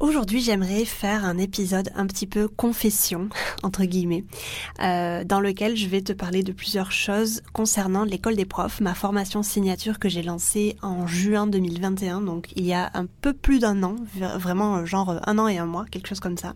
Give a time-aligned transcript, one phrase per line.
[0.00, 3.28] Aujourd'hui, j'aimerais faire un épisode un petit peu confession,
[3.64, 4.24] entre guillemets,
[4.80, 8.94] euh, dans lequel je vais te parler de plusieurs choses concernant l'école des profs, ma
[8.94, 13.58] formation signature que j'ai lancée en juin 2021, donc il y a un peu plus
[13.58, 16.54] d'un an, vraiment genre un an et un mois, quelque chose comme ça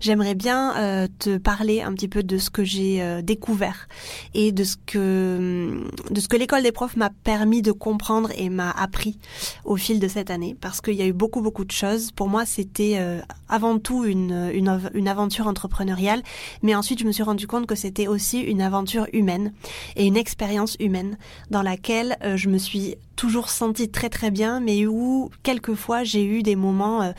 [0.00, 3.88] j'aimerais bien euh, te parler un petit peu de ce que j'ai euh, découvert
[4.34, 8.50] et de ce que de ce que l'école des profs m'a permis de comprendre et
[8.50, 9.18] m'a appris
[9.64, 12.10] au fil de cette année parce qu'il y a eu beaucoup beaucoup de choses.
[12.12, 16.22] Pour moi, c'était euh, avant tout une, une, une aventure entrepreneuriale,
[16.62, 19.52] mais ensuite je me suis rendu compte que c'était aussi une aventure humaine
[19.96, 21.18] et une expérience humaine
[21.50, 26.42] dans laquelle je me suis toujours sentie très très bien, mais où quelquefois j'ai eu
[26.42, 27.12] des moments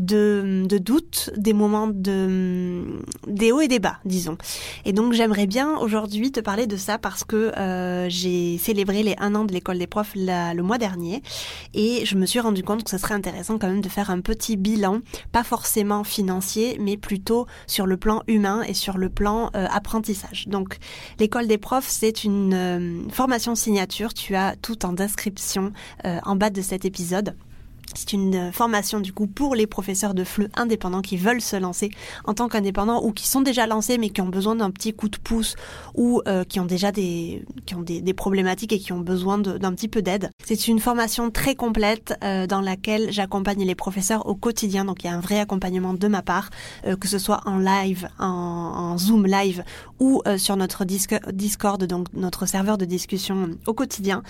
[0.00, 2.84] de, de doutes, des moments de
[3.26, 4.38] des hauts et des bas, disons.
[4.84, 9.14] Et donc j'aimerais bien aujourd'hui te parler de ça parce que euh, j'ai célébré les
[9.18, 11.22] un an de l'école des profs le mois dernier
[11.74, 14.20] et je me suis rendu compte que ce serait intéressant quand même de faire un
[14.20, 15.00] petit bilan,
[15.32, 20.48] pas forcément financier, mais plutôt sur le plan humain et sur le plan euh, apprentissage.
[20.48, 20.78] Donc
[21.18, 24.14] l'école des profs, c'est une euh, formation signature.
[24.14, 25.72] Tu as tout en description
[26.04, 27.34] en bas de cet épisode.
[27.94, 31.56] C'est une euh, formation du coup pour les professeurs de FLE indépendants qui veulent se
[31.56, 31.90] lancer
[32.24, 35.08] en tant qu'indépendants ou qui sont déjà lancés mais qui ont besoin d'un petit coup
[35.08, 35.56] de pouce
[35.94, 39.72] ou euh, qui ont déjà des, qui ont des, problématiques et qui ont besoin d'un
[39.72, 40.30] petit peu d'aide.
[40.44, 44.84] C'est une formation très complète euh, dans laquelle j'accompagne les professeurs au quotidien.
[44.84, 46.50] Donc il y a un vrai accompagnement de ma part,
[47.00, 49.64] que ce soit en live, en, en Zoom live
[50.00, 54.22] ou sur notre Discord, donc notre serveur de discussion au quotidien.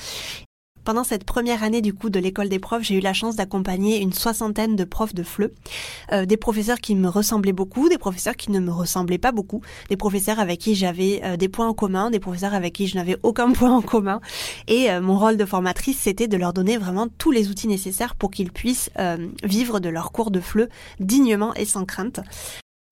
[0.90, 4.00] Pendant cette première année du coup de l'école des profs, j'ai eu la chance d'accompagner
[4.00, 5.52] une soixantaine de profs de FLE,
[6.10, 9.62] euh, des professeurs qui me ressemblaient beaucoup, des professeurs qui ne me ressemblaient pas beaucoup,
[9.88, 12.96] des professeurs avec qui j'avais euh, des points en commun, des professeurs avec qui je
[12.96, 14.20] n'avais aucun point en commun.
[14.66, 18.16] Et euh, mon rôle de formatrice, c'était de leur donner vraiment tous les outils nécessaires
[18.16, 18.90] pour qu'ils puissent
[19.44, 22.18] vivre de leur cours de FLE dignement et sans crainte.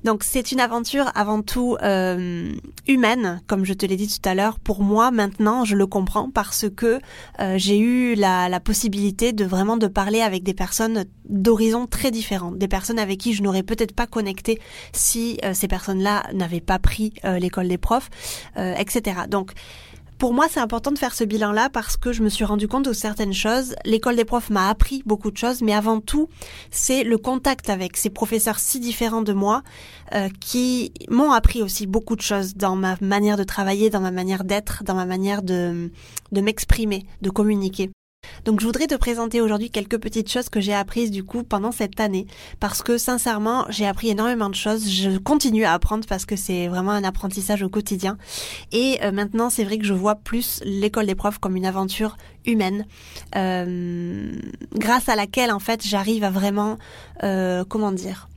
[0.05, 2.53] Donc c'est une aventure avant tout euh,
[2.87, 4.61] humaine, comme je te l'ai dit tout à l'heure.
[4.61, 7.01] Pour moi, maintenant, je le comprends parce que
[7.41, 12.53] euh, j'ai eu la, possibilité de vraiment de parler avec des personnes d'horizons très différents,
[12.53, 14.61] des personnes avec qui je n'aurais peut-être pas connecté
[14.93, 18.09] si euh, ces personnes-là n'avaient pas pris l'école des profs,
[18.57, 19.23] etc.
[19.29, 19.53] Donc
[20.19, 22.85] pour moi, c'est important de faire ce bilan-là parce que je me suis rendu compte
[22.85, 23.77] de certaines choses.
[23.85, 26.29] L'école des profs m'a appris beaucoup de choses, mais avant tout,
[26.71, 29.63] c'est le contact avec ces professeurs si différents de moi
[30.15, 34.11] euh, qui m'ont appris aussi beaucoup de choses dans ma manière de travailler, dans ma
[34.11, 35.93] manière d'être, dans ma manière de,
[36.33, 37.91] de m'exprimer, de communiquer.
[38.45, 41.73] Donc je voudrais te présenter aujourd'hui quelques petites choses que j'ai apprises du coup pendant
[41.73, 42.27] cette année.
[42.61, 46.69] Parce que sincèrement j'ai appris énormément de choses, je continue à apprendre parce que c'est
[46.69, 48.19] vraiment un apprentissage au quotidien.
[48.73, 52.17] Et euh, maintenant c'est vrai que je vois plus l'école des profs comme une aventure
[52.47, 52.87] humaine
[53.37, 54.33] euh,
[54.75, 56.79] grâce à laquelle en fait j'arrive à vraiment
[57.23, 58.29] euh, comment dire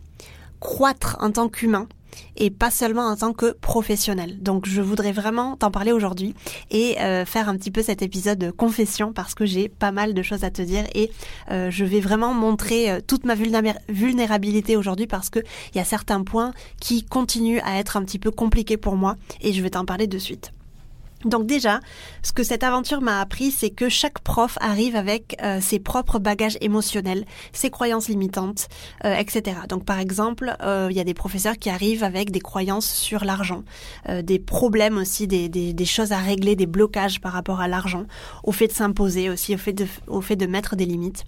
[0.59, 1.87] croître en tant qu'humain
[2.35, 4.41] et pas seulement en tant que professionnel.
[4.41, 6.33] Donc je voudrais vraiment t'en parler aujourd'hui
[6.69, 10.13] et euh, faire un petit peu cet épisode de confession parce que j'ai pas mal
[10.13, 11.11] de choses à te dire et
[11.51, 15.39] euh, je vais vraiment montrer euh, toute ma vulnérabilité aujourd'hui parce que
[15.73, 19.15] il y a certains points qui continuent à être un petit peu compliqués pour moi
[19.41, 20.51] et je vais t'en parler de suite.
[21.25, 21.79] Donc déjà,
[22.23, 26.19] ce que cette aventure m'a appris, c'est que chaque prof arrive avec euh, ses propres
[26.19, 28.67] bagages émotionnels, ses croyances limitantes,
[29.05, 29.57] euh, etc.
[29.69, 33.23] Donc par exemple, euh, il y a des professeurs qui arrivent avec des croyances sur
[33.23, 33.63] l'argent,
[34.23, 38.05] des problèmes aussi, des, des, des, choses à régler, des blocages par rapport à l'argent,
[38.43, 41.23] au fait de s'imposer aussi, au fait de, au fait de mettre des limites.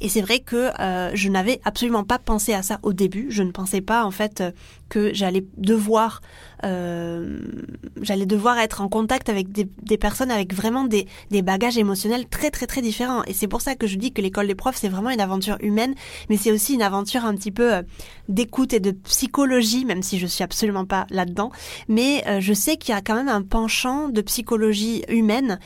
[0.00, 0.70] Et c'est vrai que
[1.14, 3.28] je n'avais absolument pas pensé à ça au début.
[3.30, 4.42] Je ne pensais pas en fait
[4.88, 6.20] que j'allais devoir,
[6.62, 11.06] j'allais devoir être en contact avec des, personnes avec vraiment des,
[11.42, 13.24] bagages émotionnels très très très différents.
[13.24, 15.56] Et c'est pour ça que je dis que l'école des profs, c'est vraiment une aventure
[15.60, 15.94] humaine,
[16.28, 17.82] mais c'est aussi une aventure un petit peu euh,
[18.28, 21.50] d'écoute et de psychologie, même si je suis absolument pas là-dedans.
[21.88, 25.58] Mais euh, je sais qu'il y a quand même un penchant de psychologie humaine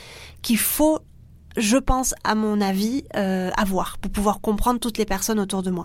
[0.42, 1.00] qu'il faut
[1.56, 5.70] je pense, à mon avis, euh, avoir pour pouvoir comprendre toutes les personnes autour de
[5.70, 5.84] moi.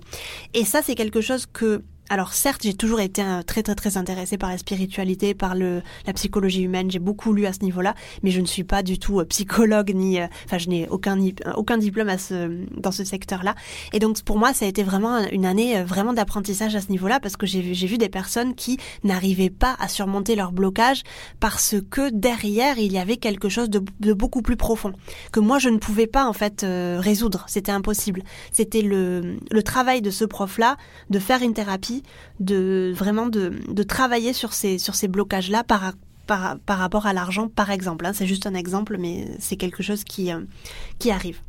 [0.54, 4.38] Et ça, c'est quelque chose que alors certes, j'ai toujours été très très très intéressée
[4.38, 6.90] par la spiritualité, par le, la psychologie humaine.
[6.90, 9.92] J'ai beaucoup lu à ce niveau-là, mais je ne suis pas du tout euh, psychologue
[9.94, 11.18] ni, euh, enfin, je n'ai aucun
[11.56, 13.56] aucun diplôme à ce dans ce secteur-là.
[13.94, 17.20] Et donc pour moi, ça a été vraiment une année vraiment d'apprentissage à ce niveau-là
[17.20, 21.04] parce que j'ai vu des personnes qui n'arrivaient pas à surmonter leur blocage
[21.40, 24.94] parce que derrière il y avait quelque chose de, de beaucoup plus profond
[25.32, 27.46] que moi je ne pouvais pas en fait résoudre.
[27.48, 28.24] C'était impossible.
[28.52, 30.78] C'était le le travail de ce prof-là
[31.10, 31.97] de faire une thérapie,
[32.40, 35.94] de vraiment de, de travailler sur ces, sur ces blocages-là par,
[36.26, 38.06] par, par, rapport à l'argent, par exemple.
[38.06, 38.14] Hein.
[38.14, 40.42] C'est juste un exemple, mais c'est quelque chose qui, euh,
[41.00, 41.40] qui arrive.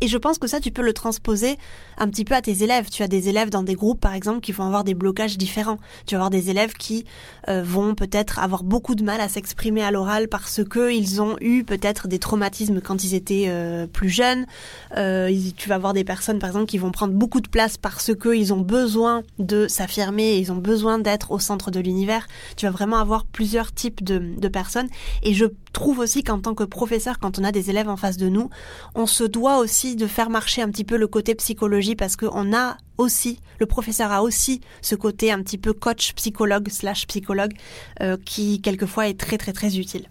[0.00, 1.56] Et je pense que ça, tu peux le transposer
[1.96, 2.90] un petit peu à tes élèves.
[2.90, 5.78] Tu as des élèves dans des groupes, par exemple, qui vont avoir des blocages différents.
[6.06, 7.06] Tu vas avoir des élèves qui
[7.48, 11.36] euh, vont peut-être avoir beaucoup de mal à s'exprimer à l'oral parce que ils ont
[11.40, 14.46] eu peut-être des traumatismes quand ils étaient euh, plus jeunes.
[14.96, 18.14] Euh, tu vas avoir des personnes, par exemple, qui vont prendre beaucoup de place parce
[18.14, 22.26] que ils ont besoin de s'affirmer, ils ont besoin d'être au centre de l'univers.
[22.56, 24.88] Tu vas vraiment avoir plusieurs types de, de personnes.
[25.22, 28.16] Et je trouve aussi qu'en tant que professeur, quand on a des élèves en face
[28.16, 28.50] de nous,
[28.94, 32.52] on se doit aussi de faire marcher un petit peu le côté psychologie parce qu'on
[32.56, 37.52] a aussi, le professeur a aussi ce côté un petit peu coach psychologue slash psychologue
[38.00, 40.08] euh, qui quelquefois est très très très utile.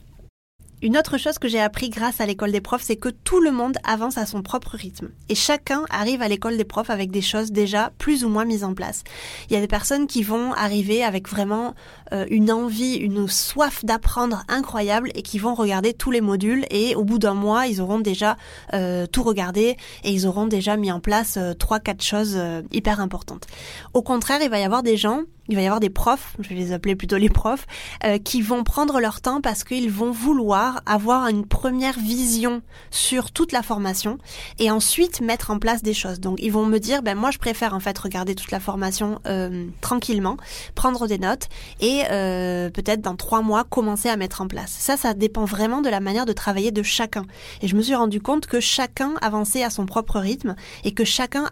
[0.85, 3.51] Une autre chose que j'ai appris grâce à l'école des profs, c'est que tout le
[3.51, 5.09] monde avance à son propre rythme.
[5.29, 8.63] Et chacun arrive à l'école des profs avec des choses déjà plus ou moins mises
[8.63, 9.03] en place.
[9.49, 11.73] Il y a des personnes qui vont arriver avec vraiment
[12.13, 16.93] euh, une envie, une soif d'apprendre incroyable et qui vont regarder tous les modules et
[16.93, 18.37] au bout d'un mois, ils auront déjà
[18.75, 22.39] euh, tout regardé et ils auront déjà mis en place euh, trois, quatre choses
[22.71, 23.47] hyper importantes.
[23.95, 26.49] Au contraire, il va y avoir des gens il va y avoir des profs, je
[26.49, 27.67] vais les appeler plutôt les profs,
[28.03, 33.31] euh, qui vont prendre leur temps parce qu'ils vont vouloir avoir une première vision sur
[33.31, 34.17] toute la formation
[34.59, 36.19] et ensuite mettre en place des choses.
[36.19, 39.19] Donc ils vont me dire, ben moi je préfère en fait regarder toute la formation
[39.27, 40.37] euh, tranquillement,
[40.73, 41.47] prendre des notes
[41.79, 44.71] et euh, peut-être dans trois mois commencer à mettre en place.
[44.71, 47.25] Ça, ça dépend vraiment de la manière de travailler de chacun.
[47.61, 51.03] Et je me suis rendu compte que chacun avançait à son propre rythme et que
[51.03, 51.49] chacun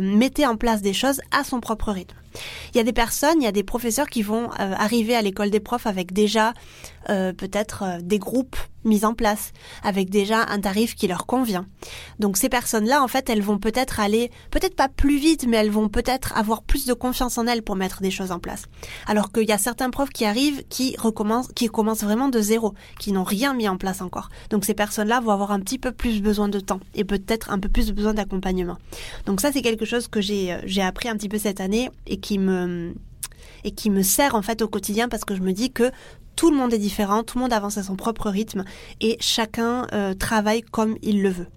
[0.00, 2.16] mettait en place des choses à son propre rythme.
[2.72, 5.22] Il y a des personnes, il y a des professeurs qui vont euh, arriver à
[5.22, 6.52] l'école des profs avec déjà
[7.08, 9.52] euh, peut-être euh, des groupes mis en place,
[9.82, 11.66] avec déjà un tarif qui leur convient.
[12.18, 15.70] Donc ces personnes-là, en fait, elles vont peut-être aller, peut-être pas plus vite, mais elles
[15.70, 18.64] vont peut-être avoir plus de confiance en elles pour mettre des choses en place.
[19.06, 22.74] Alors qu'il y a certains profs qui arrivent, qui recommencent, qui commencent vraiment de zéro,
[22.98, 24.30] qui n'ont rien mis en place encore.
[24.48, 27.58] Donc ces personnes-là vont avoir un petit peu plus besoin de temps et peut-être un
[27.58, 28.78] peu plus besoin d'accompagnement.
[29.26, 32.18] Donc ça, c'est quelque chose que j'ai j'ai appris un petit peu cette année et
[32.18, 32.94] qui me
[33.64, 35.90] et qui me sert en fait au quotidien parce que je me dis que
[36.40, 38.64] tout le monde est différent, tout le monde avance à son propre rythme
[39.02, 41.48] et chacun euh, travaille comme il le veut.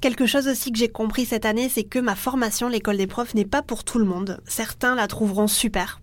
[0.00, 3.34] Quelque chose aussi que j'ai compris cette année, c'est que ma formation, l'école des profs,
[3.34, 4.40] n'est pas pour tout le monde.
[4.44, 6.00] Certains la trouveront super,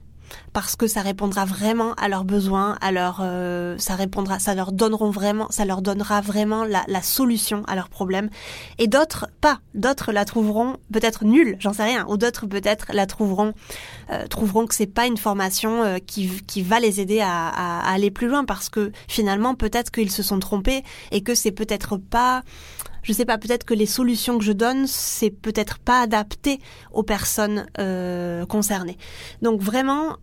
[0.54, 4.72] parce que ça répondra vraiment à leurs besoins, à leur, euh, ça répondra, ça leur
[4.72, 8.30] donneront vraiment, ça leur donnera vraiment la, la solution à leurs problèmes.
[8.78, 13.06] Et d'autres pas, d'autres la trouveront peut-être nulle, j'en sais rien, ou d'autres peut-être la
[13.06, 13.54] trouveront,
[14.12, 17.92] euh, trouveront que c'est pas une formation euh, qui, qui va les aider à, à,
[17.92, 21.98] aller plus loin parce que finalement peut-être qu'ils se sont trompés et que c'est peut-être
[21.98, 22.44] pas
[23.04, 26.60] je sais pas, peut-être que les solutions que je donne, c'est peut-être pas adapté
[26.92, 28.98] aux personnes euh, concernées.
[29.42, 30.18] Donc vraiment,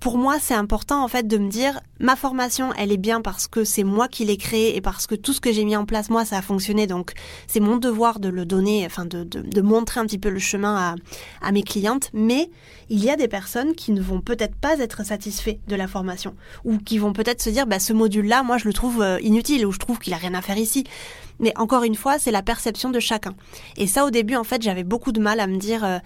[0.00, 3.48] pour moi, c'est important en fait de me dire ma formation, elle est bien parce
[3.48, 5.84] que c'est moi qui l'ai créée et parce que tout ce que j'ai mis en
[5.84, 6.86] place, moi, ça a fonctionné.
[6.86, 7.12] Donc,
[7.46, 10.94] c'est mon devoir de le donner, enfin, de, montrer un petit peu le chemin à,
[11.46, 12.10] à mes clientes.
[12.12, 12.50] Mais
[12.88, 16.34] il y a des personnes qui ne vont peut-être pas être satisfaits de la formation
[16.64, 19.66] ou qui vont peut-être se dire, bah, ce module-là, moi, je le trouve euh, inutile
[19.66, 20.84] ou je trouve qu'il a rien à faire ici.
[21.40, 23.34] Mais encore une fois, c'est la perception de chacun.
[23.76, 25.84] Et ça, au début, en fait, j'avais beaucoup de mal à me dire.
[25.84, 25.98] Euh,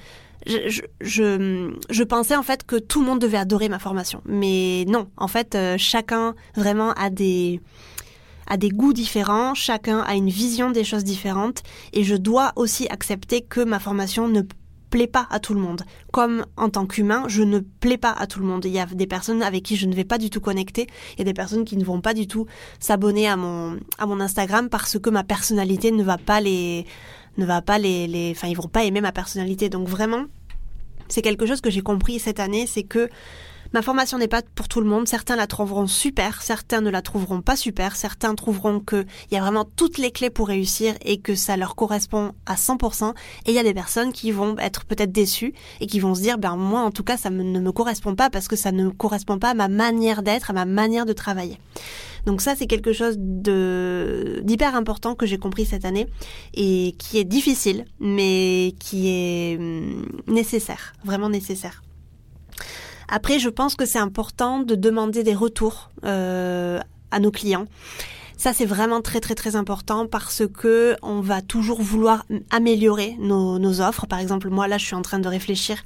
[0.46, 4.22] je, pensais en fait que tout le monde devait adorer ma formation.
[4.26, 7.60] Mais non, en fait, euh, chacun vraiment a des,
[8.46, 12.88] a des goûts différents, chacun a une vision des choses différentes, et je dois aussi
[12.88, 14.42] accepter que ma formation ne
[14.90, 15.82] plaît pas à tout le monde.
[16.12, 18.66] Comme en tant qu'humain, je ne plais pas à tout le monde.
[18.66, 21.18] Il y a des personnes avec qui je ne vais pas du tout connecter, il
[21.20, 22.46] y a des personnes qui ne vont pas du tout
[22.78, 26.84] s'abonner à mon, à mon Instagram parce que ma personnalité ne va pas les
[27.38, 29.68] ne va pas les, les, enfin ils vont pas aimer ma personnalité.
[29.68, 30.24] Donc vraiment,
[31.08, 33.08] c'est quelque chose que j'ai compris cette année, c'est que
[33.72, 35.08] Ma formation n'est pas pour tout le monde.
[35.08, 39.40] Certains la trouveront super, certains ne la trouveront pas super, certains trouveront qu'il y a
[39.40, 43.14] vraiment toutes les clés pour réussir et que ça leur correspond à 100%.
[43.46, 46.20] Et il y a des personnes qui vont être peut-être déçues et qui vont se
[46.20, 48.90] dire, ben moi en tout cas ça ne me correspond pas parce que ça ne
[48.90, 51.58] correspond pas à ma manière d'être, à ma manière de travailler.
[52.26, 56.06] Donc ça, c'est quelque chose d'hyper important que j'ai compris cette année
[56.54, 61.82] et qui est difficile, mais qui est hum, nécessaire, vraiment nécessaire.
[63.14, 67.66] Après, je pense que c'est important de demander des retours euh, à nos clients.
[68.38, 73.82] Ça, c'est vraiment très très très important parce que on va toujours vouloir améliorer nos,
[73.82, 74.06] offres.
[74.06, 75.76] Par exemple, moi là, je suis en train de réfléchir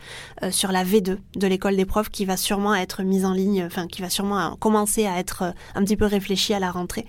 [0.45, 3.64] euh, sur la V2 de l'école des profs qui va sûrement être mise en ligne,
[3.64, 7.06] enfin qui va sûrement commencer à être euh, un petit peu réfléchie à la rentrée.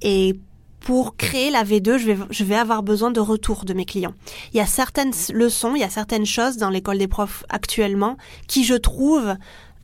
[0.00, 0.40] Et
[0.82, 4.14] pour créer la V2, je vais, je vais avoir besoin de retour de mes clients.
[4.52, 8.16] Il y a certaines leçons, il y a certaines choses dans l'école des profs actuellement
[8.48, 9.36] qui, je trouve,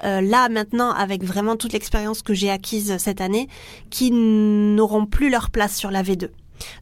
[0.04, 3.48] euh, là maintenant, avec vraiment toute l'expérience que j'ai acquise cette année,
[3.90, 6.30] qui n'auront plus leur place sur la V2.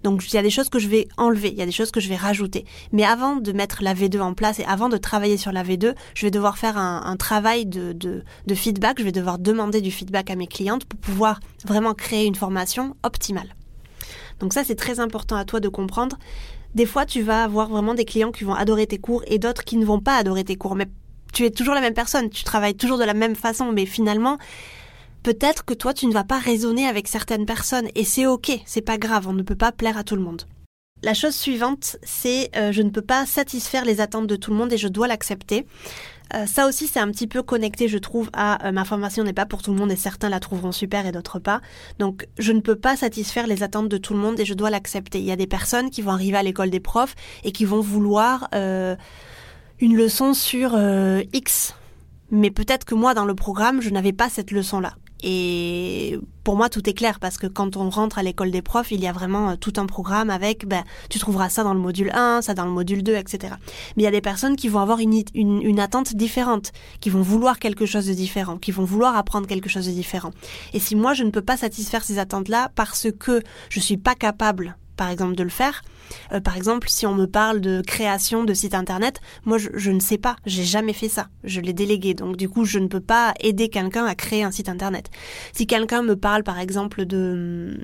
[0.02, 1.90] Donc il y a des choses que je vais enlever, il y a des choses
[1.90, 2.64] que je vais rajouter.
[2.92, 5.94] Mais avant de mettre la V2 en place et avant de travailler sur la V2,
[6.14, 9.82] je vais devoir faire un, un travail de, de, de, feedback, je vais devoir demander
[9.82, 13.54] du feedback à mes clientes pour pouvoir vraiment créer une formation optimale.
[14.40, 16.18] Donc ça, c'est très important à toi de comprendre.
[16.74, 19.64] Des fois, tu vas avoir vraiment des clients qui vont adorer tes cours et d'autres
[19.64, 20.76] qui ne vont pas adorer tes cours.
[20.76, 20.86] Mais
[21.32, 24.38] tu es toujours la même personne, tu travailles toujours de la même façon, mais finalement,
[25.22, 27.88] peut-être que toi, tu ne vas pas raisonner avec certaines personnes.
[27.94, 30.42] Et c'est ok, c'est pas grave, on ne peut pas plaire à tout le monde.
[31.02, 34.56] La chose suivante, c'est euh, je ne peux pas satisfaire les attentes de tout le
[34.56, 35.66] monde et je dois l'accepter.
[36.34, 39.32] Euh, ça aussi, c'est un petit peu connecté, je trouve, à euh, ma formation n'est
[39.32, 41.60] pas pour tout le monde et certains la trouveront super et d'autres pas.
[41.98, 44.70] Donc, je ne peux pas satisfaire les attentes de tout le monde et je dois
[44.70, 45.18] l'accepter.
[45.18, 47.14] Il y a des personnes qui vont arriver à l'école des profs
[47.44, 48.96] et qui vont vouloir euh,
[49.78, 50.76] une leçon sur
[51.32, 51.74] X.
[52.30, 54.94] Mais peut-être que moi, dans le programme, je n'avais pas cette leçon-là.
[55.22, 58.92] Et pour moi, tout est clair parce que quand on rentre à l'école des profs,
[58.92, 61.80] il y a vraiment euh, tout un programme avec, ben, tu trouveras ça dans le
[61.80, 63.54] module 1, ça dans le module 2, etc.
[63.96, 67.10] Mais il y a des personnes qui vont avoir une, une, une attente différente, qui
[67.10, 70.30] vont vouloir quelque chose de différent, qui vont vouloir apprendre quelque chose de différent.
[70.72, 74.14] Et si moi, je ne peux pas satisfaire ces attentes-là parce que je suis pas
[74.14, 75.82] capable par exemple, de le faire.
[76.32, 79.90] Euh, par exemple, si on me parle de création de site internet, moi je, je
[79.90, 82.86] ne sais pas, j'ai jamais fait ça, je l'ai délégué, donc du coup je ne
[82.86, 85.10] peux pas aider quelqu'un à créer un site internet.
[85.52, 87.78] Si quelqu'un me parle par exemple de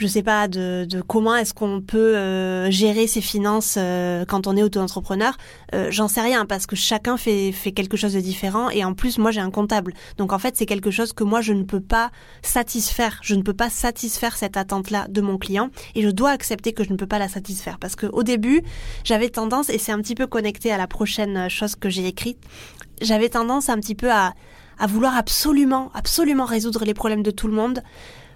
[0.00, 4.46] je sais pas, de, de comment est-ce qu'on peut euh, gérer ses finances euh, quand
[4.46, 5.36] on est auto-entrepreneur,
[5.74, 8.94] euh, j'en sais rien parce que chacun fait, fait quelque chose de différent et en
[8.94, 9.92] plus moi j'ai un comptable.
[10.16, 13.42] Donc en fait c'est quelque chose que moi je ne peux pas satisfaire, je ne
[13.42, 16.96] peux pas satisfaire cette attente-là de mon client et je dois accepter que je ne
[16.96, 17.78] peux pas la satisfaire.
[17.78, 18.62] Parce que au début
[19.04, 22.38] j'avais tendance et c'est un petit peu connecté à la prochaine chose que j'ai écrite,
[23.02, 24.32] j'avais tendance un petit peu à
[24.80, 27.82] à vouloir absolument, absolument résoudre les problèmes de tout le monde,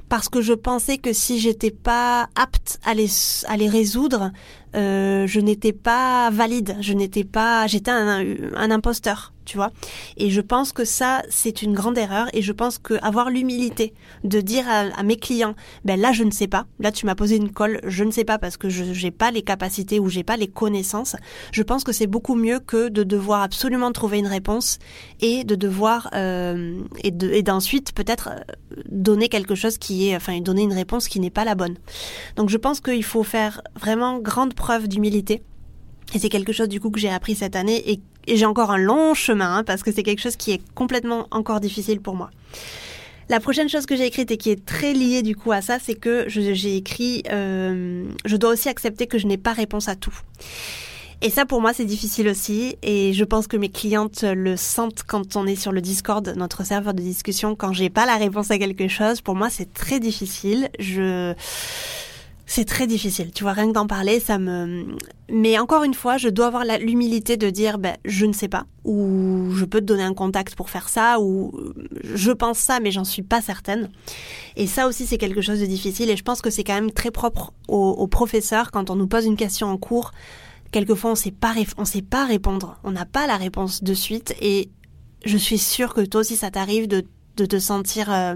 [0.08, 3.08] parce que je pensais que si j'étais pas apte à les,
[3.46, 4.30] à les résoudre,
[4.74, 9.70] euh, je n'étais pas valide, je n'étais pas, j'étais un, imposteur, tu vois.
[10.16, 12.28] Et je pense que ça, c'est une grande erreur.
[12.32, 15.54] Et je pense que avoir l'humilité de dire à, mes clients,
[15.84, 16.66] ben là, je ne sais pas.
[16.80, 19.30] Là, tu m'as posé une colle, je ne sais pas parce que je n'ai pas
[19.30, 21.16] les capacités ou j'ai pas les connaissances.
[21.52, 24.78] Je pense que c'est beaucoup mieux que de devoir absolument trouver une réponse
[25.20, 28.30] et de devoir euh, et de et d'ensuite peut-être
[28.86, 31.76] donner quelque chose qui est, enfin, donner une réponse qui n'est pas la bonne.
[32.36, 35.42] Donc, je pense qu'il faut faire vraiment grande preuve d'humilité.
[36.14, 38.78] Et c'est quelque chose du coup que j'ai appris cette année et, j'ai encore un
[38.78, 42.30] long chemin hein, parce que c'est quelque chose qui est complètement encore difficile pour moi.
[43.28, 45.76] La prochaine chose que j'ai écrite et qui est très liée du coup à ça,
[45.78, 49.96] c'est que j'ai écrit euh, je dois aussi accepter que je n'ai pas réponse à
[49.96, 50.18] tout.
[51.20, 55.02] Et ça pour moi c'est difficile aussi et je pense que mes clientes le sentent
[55.06, 58.50] quand on est sur le Discord, notre serveur de discussion, quand j'ai pas la réponse
[58.50, 59.20] à quelque chose.
[59.20, 60.70] Pour moi c'est très difficile.
[60.78, 61.34] Je
[62.46, 64.96] c'est très difficile, tu vois, rien que d'en parler, ça me...
[65.30, 68.66] Mais encore une fois, je dois avoir l'humilité de dire, ben, je ne sais pas,
[68.84, 71.52] ou je peux te donner un contact pour faire ça, ou
[72.02, 73.88] je pense ça, mais j'en suis pas certaine.
[74.56, 76.92] Et ça aussi, c'est quelque chose de difficile, et je pense que c'est quand même
[76.92, 80.12] très propre aux, professeurs quand on nous pose une question en cours.
[80.70, 84.34] Quelquefois, on sait pas, on sait pas répondre, on n'a pas la réponse de suite,
[84.42, 84.68] et
[85.24, 87.04] je suis sûre que toi aussi, ça t'arrive de,
[87.38, 88.12] de te sentir...
[88.12, 88.34] Euh,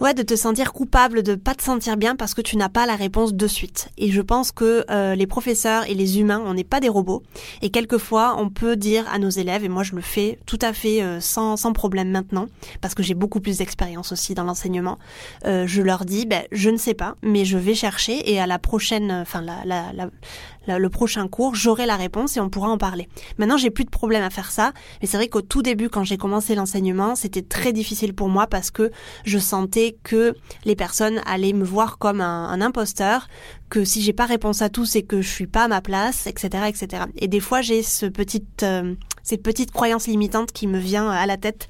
[0.00, 2.86] Ouais, de te sentir coupable, de pas te sentir bien parce que tu n'as pas
[2.86, 3.90] la réponse de suite.
[3.98, 7.22] Et je pense que euh, les professeurs et les humains, on n'est pas des robots.
[7.60, 10.72] Et quelquefois, on peut dire à nos élèves, et moi je le fais tout à
[10.72, 12.46] fait euh, sans, sans problème maintenant,
[12.80, 14.98] parce que j'ai beaucoup plus d'expérience aussi dans l'enseignement,
[15.44, 18.46] euh, je leur dis, ben, je ne sais pas, mais je vais chercher et à
[18.46, 22.68] la prochaine, enfin la, la, la, le prochain cours, j'aurai la réponse et on pourra
[22.68, 23.08] en parler.
[23.38, 26.04] Maintenant, j'ai plus de problème à faire ça, mais c'est vrai qu'au tout début, quand
[26.04, 28.90] j'ai commencé l'enseignement, c'était très difficile pour moi parce que
[29.24, 33.28] je sentais que les personnes allaient me voir comme un, imposteur,
[33.68, 36.26] que si j'ai pas réponse à tout, c'est que je suis pas à ma place,
[36.26, 37.04] etc., etc.
[37.16, 41.26] Et des fois, j'ai ce petite, euh, cette petite croyance limitante qui me vient à
[41.26, 41.68] la tête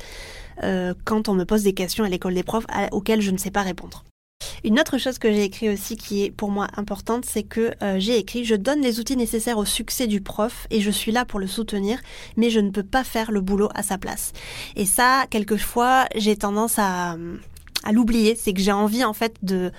[0.63, 3.51] euh, quand on me pose des questions à l'école des profs auxquelles je ne sais
[3.51, 4.05] pas répondre.
[4.65, 7.97] Une autre chose que j'ai écrit aussi qui est pour moi importante, c'est que euh,
[7.99, 11.25] j'ai écrit je donne les outils nécessaires au succès du prof et je suis là
[11.25, 11.99] pour le soutenir,
[12.37, 14.33] mais je ne peux pas faire le boulot à sa place.
[14.77, 17.17] Et ça, quelquefois, j'ai tendance à
[17.85, 19.71] à l'oublier, c'est que j'ai envie en fait de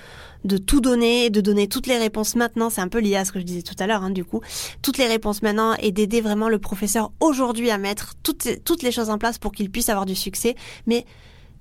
[0.43, 2.71] de tout donner, de donner toutes les réponses maintenant.
[2.71, 4.41] C'est un peu lié à ce que je disais tout à l'heure, hein, du coup,
[4.81, 8.91] toutes les réponses maintenant et d'aider vraiment le professeur aujourd'hui à mettre toutes toutes les
[8.91, 10.55] choses en place pour qu'il puisse avoir du succès.
[10.87, 11.05] Mais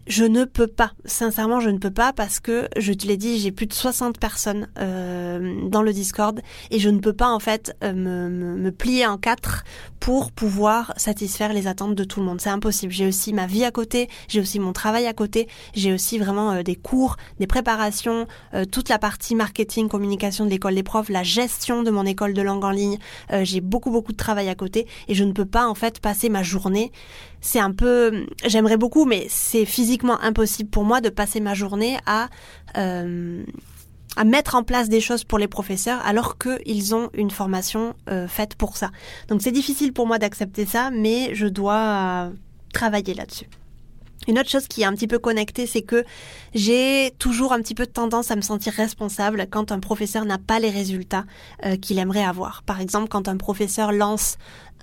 [0.07, 3.39] je ne peux pas, sincèrement, je ne peux pas parce que, je te l'ai dit,
[3.39, 6.41] j'ai plus de 60 personnes euh, dans le Discord
[6.71, 9.65] et je ne peux pas en fait euh, me, me, plier en quatre
[10.01, 12.41] pour pouvoir satisfaire les attentes de tout le monde.
[12.41, 12.93] C'est impossible.
[12.93, 16.53] J'ai aussi ma vie à côté, j'ai aussi mon travail à côté, j'ai aussi vraiment
[16.53, 18.27] euh, des cours, des préparations,
[18.73, 22.43] toute la partie marketing, communication de l'école des profs, la gestion de mon école de
[22.43, 22.99] langue en ligne.
[23.43, 26.29] j'ai beaucoup beaucoup de travail à côté et je ne peux pas en fait passer
[26.29, 26.93] ma journée
[27.41, 31.99] c'est un peu, j'aimerais beaucoup, mais c'est physiquement impossible pour moi de passer ma journée
[32.07, 32.29] à
[32.77, 33.45] euh,
[34.17, 38.27] à mettre en place des choses pour les professeurs alors qu'ils ont une formation euh,
[38.27, 38.91] faite pour ça.
[39.29, 42.31] Donc c'est difficile pour moi d'accepter ça, mais je dois
[42.73, 43.47] travailler là-dessus.
[44.29, 46.05] Une autre chose qui est un petit peu connectée, c'est que
[46.55, 50.39] j'ai toujours un petit peu de tendance à me sentir responsable quand un professeur n'a
[50.39, 51.25] pas les résultats
[51.65, 52.63] euh, qu'il aimerait avoir.
[52.63, 54.37] Par exemple, quand un professeur lance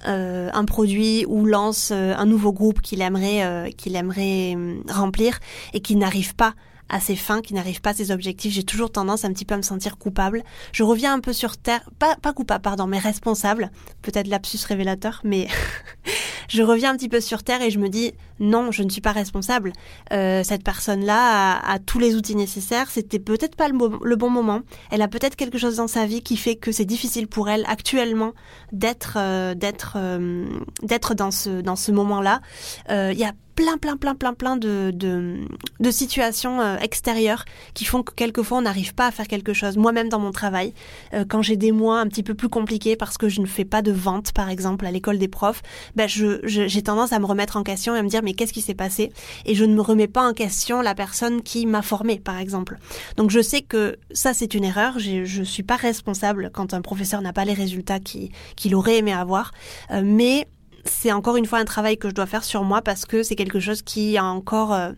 [0.08, 5.40] euh, un produit ou lance euh, un nouveau groupe qu'il aimerait qu'il aimerait hum, remplir
[5.74, 6.54] et qu'il n'arrive pas
[6.90, 9.54] à ses fins, qui n'arrivent pas à ses objectifs, j'ai toujours tendance un petit peu
[9.54, 10.44] à me sentir coupable.
[10.72, 13.72] Je reviens un peu sur terre, pas, pas coupable, pardon, mais responsable.
[14.02, 15.48] Peut-être lapsus révélateur, mais
[16.48, 19.02] je reviens un petit peu sur terre et je me dis non, je ne suis
[19.02, 19.74] pas responsable.
[20.12, 22.90] Euh, cette personne-là a, tous les outils nécessaires.
[22.90, 24.62] C'était peut-être pas le, bon moment.
[24.92, 27.66] Elle a peut-être quelque chose dans sa vie qui fait que c'est difficile pour elle
[27.68, 28.34] actuellement
[28.72, 30.46] d'être euh, d'être euh,
[30.84, 32.42] d'être dans ce dans ce moment-là.
[32.90, 38.04] Il y a plein, plein, plein, plein, plein de, de, situations euh, extérieures qui font
[38.04, 39.78] que quelquefois on n'arrive pas à faire quelque chose.
[39.78, 40.76] Moi-même dans mon travail,
[41.16, 43.66] euh, quand j'ai des mois un petit peu plus compliqués parce que je ne fais
[43.66, 45.64] pas de vente, par exemple, à l'école des profs,
[45.96, 48.54] ben je, j'ai tendance à me remettre en question et à me dire mais qu'est-ce
[48.54, 49.12] qui s'est passé?
[49.46, 52.78] Et je ne me remets pas en question la personne qui m'a formé, par exemple.
[53.16, 55.00] Donc je sais que ça c'est une erreur.
[55.00, 59.14] Je ne suis pas responsable quand un professeur n'a pas les résultats qu'il aurait aimé
[59.14, 59.52] avoir,
[59.90, 60.48] euh, mais
[60.88, 63.36] c'est encore une fois un travail que je dois faire sur moi parce que c'est
[63.36, 64.92] quelque chose qui est encore euh,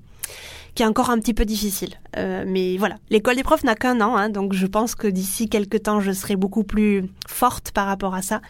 [0.76, 1.96] qui est encore un petit peu difficile.
[2.18, 5.50] Euh, mais voilà, l'école des profs n'a qu'un an, hein, donc je pense que d'ici
[5.50, 8.42] quelques temps, je serai beaucoup plus forte par rapport à ça.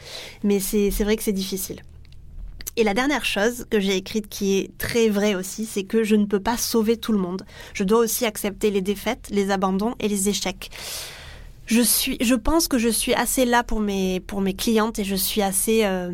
[0.43, 1.81] Mais c'est vrai que c'est difficile.
[2.75, 6.15] Et la dernière chose que j'ai écrite qui est très vraie aussi, c'est que je
[6.15, 7.45] ne peux pas sauver tout le monde.
[7.73, 10.69] Je dois aussi accepter les défaites, les abandons et les échecs.
[11.65, 15.03] Je suis, je pense que je suis assez là pour mes pour mes clientes et
[15.03, 16.11] je suis assez euh,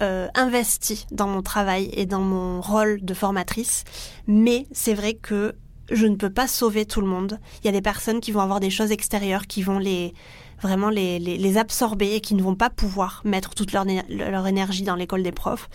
[0.00, 3.84] euh, investi dans mon travail et dans mon rôle de formatrice,
[4.26, 5.54] mais c'est vrai que
[5.90, 7.38] je ne peux pas sauver tout le monde.
[7.62, 10.14] Il y a des personnes qui vont avoir des choses extérieures qui vont les
[10.62, 14.84] vraiment les, les, absorber et qui ne vont pas pouvoir mettre toute leur, leur énergie
[14.84, 15.68] dans l'école des profs.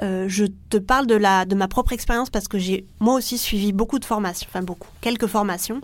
[0.00, 3.36] Euh, je te parle de, la, de ma propre expérience parce que j'ai moi aussi
[3.36, 5.80] suivi beaucoup de formations, enfin beaucoup, quelques formations.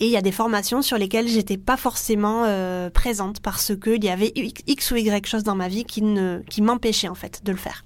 [0.00, 4.02] Et il y a des formations sur lesquelles j'étais pas forcément euh, présente parce qu'il
[4.02, 7.42] y avait X ou Y choses dans ma vie qui, ne, qui m'empêchaient en fait
[7.44, 7.84] de le faire.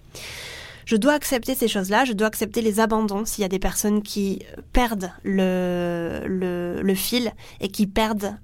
[0.84, 4.02] Je dois accepter ces choses-là, je dois accepter les abandons s'il y a des personnes
[4.02, 8.36] qui perdent le, le fil et qui perdent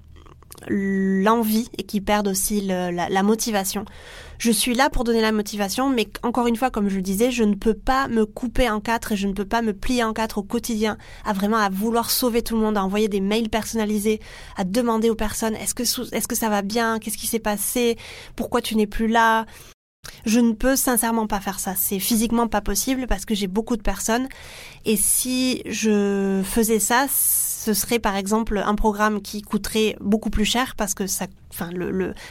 [0.67, 3.85] l'envie et qui perdent aussi la, motivation.
[4.43, 7.31] Je suis là pour donner la motivation, mais encore une fois, comme je le disais,
[7.31, 10.03] je ne peux pas me couper en quatre et je ne peux pas me plier
[10.03, 13.21] en quatre au quotidien, à vraiment à vouloir sauver tout le monde, à envoyer des
[13.21, 14.19] mails personnalisés,
[14.57, 17.97] à demander aux personnes est-ce que est-ce que ça va bien, qu'est-ce qui s'est passé,
[18.35, 19.45] pourquoi tu n'es plus là?
[20.25, 21.75] Je ne peux sincèrement pas faire ça.
[21.75, 24.27] C'est physiquement pas possible parce que j'ai beaucoup de personnes.
[24.85, 30.45] Et si je faisais ça, ce serait par exemple un programme qui coûterait beaucoup plus
[30.45, 31.05] cher parce que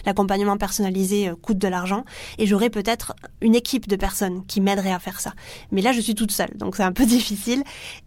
[0.04, 2.04] l'accompagnement personnalisé euh, coûte de l'argent
[2.38, 5.32] et j'aurais peut-être une équipe de personnes qui m'aideraient à faire ça.
[5.70, 7.62] Mais là, je suis toute seule, donc c'est un peu difficile.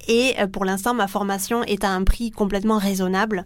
[0.08, 3.46] Et euh, pour l'instant, ma formation est à un prix complètement raisonnable.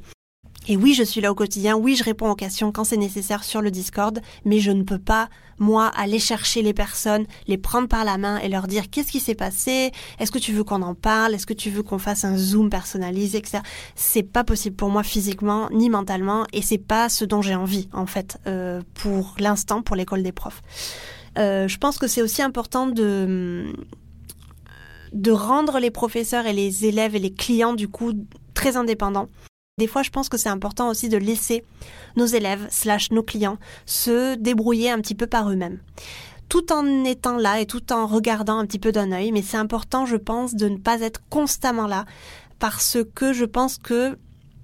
[0.67, 3.43] Et oui, je suis là au quotidien, oui, je réponds aux questions quand c'est nécessaire
[3.43, 5.29] sur le Discord, mais je ne peux pas,
[5.59, 9.19] moi, aller chercher les personnes, les prendre par la main et leur dire qu'est-ce qui
[9.19, 12.25] s'est passé, est-ce que tu veux qu'on en parle, est-ce que tu veux qu'on fasse
[12.25, 13.59] un zoom personnalisé, etc.
[13.95, 17.89] C'est pas possible pour moi physiquement ni mentalement et c'est pas ce dont j'ai envie,
[17.93, 20.61] en fait, euh, pour l'instant, pour l'école des profs.
[21.37, 23.73] Euh, je pense que c'est aussi important de
[25.11, 28.13] de rendre les professeurs et les élèves et les clients du coup
[28.53, 29.27] très indépendants.
[29.79, 31.63] Des fois, je pense que c'est important aussi de laisser
[32.17, 35.79] nos élèves, slash nos clients, se débrouiller un petit peu par eux-mêmes.
[36.49, 39.55] Tout en étant là et tout en regardant un petit peu d'un œil, mais c'est
[39.55, 42.03] important, je pense, de ne pas être constamment là,
[42.59, 44.17] parce que je pense que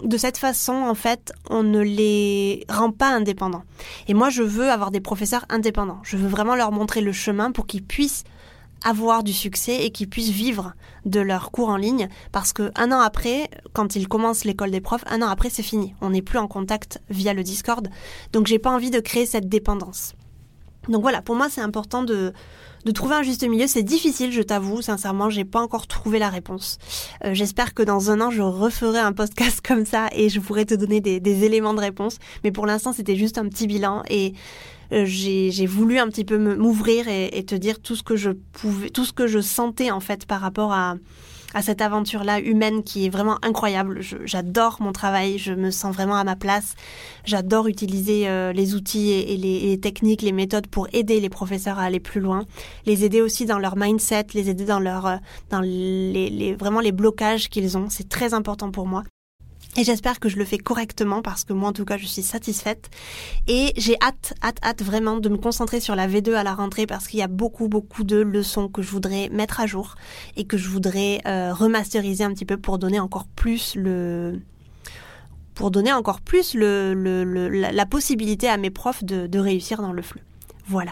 [0.04, 3.64] de cette façon, en fait, on ne les rend pas indépendants.
[4.10, 6.02] Et moi, je veux avoir des professeurs indépendants.
[6.04, 8.26] Je veux vraiment leur montrer le chemin pour qu'ils puissent
[8.86, 10.74] avoir du succès et qu'ils puissent vivre
[11.06, 14.80] de leurs cours en ligne parce que un an après, quand ils commencent l'école des
[14.80, 15.94] profs, un an après c'est fini.
[16.02, 17.90] On n'est plus en contact via le Discord.
[18.32, 20.14] Donc j'ai pas envie de créer cette dépendance.
[20.88, 22.32] Donc voilà, pour moi c'est important de,
[22.86, 23.68] de trouver un juste milieu.
[23.68, 26.78] C'est difficile, je t'avoue, sincèrement, j'ai pas encore trouvé la réponse.
[27.24, 30.66] Euh, j'espère que dans un an, je referai un podcast comme ça et je pourrai
[30.66, 32.20] te donner des, éléments de réponse.
[32.44, 34.34] Mais pour l'instant, c'était juste un petit bilan et
[34.92, 38.90] j'ai voulu un petit peu m'ouvrir et, et, te dire tout ce que je pouvais,
[38.90, 40.96] tout ce que je sentais en fait par rapport à,
[41.56, 44.02] à cette aventure-là humaine qui est vraiment incroyable.
[44.26, 46.76] J'adore mon travail, je me sens vraiment à ma place.
[47.24, 51.80] J'adore utiliser euh, les outils et, les, les, techniques, les méthodes pour aider les professeurs
[51.80, 52.44] à aller plus loin,
[52.86, 55.16] les aider aussi dans leur mindset, les aider dans leur, euh,
[55.50, 57.88] dans les, les vraiment les blocages qu'ils ont.
[57.90, 59.04] C'est très important pour moi.
[59.78, 62.22] Et j'espère que je le fais correctement parce que moi en tout cas je suis
[62.22, 62.90] satisfaite.
[63.48, 66.88] Et j'ai hâte, hâte, hâte vraiment de me concentrer sur la V2 à la rentrée
[66.88, 69.96] parce qu'il y a beaucoup, beaucoup de leçons que je voudrais mettre à jour
[70.38, 74.40] et que je voudrais euh, remasteriser un petit peu pour donner encore plus le
[75.56, 79.94] pour donner encore plus le, le, la, possibilité à mes profs de, de réussir dans
[79.94, 80.20] le fleu.
[80.68, 80.92] Voilà.